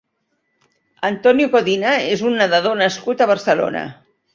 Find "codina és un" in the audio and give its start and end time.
1.57-2.43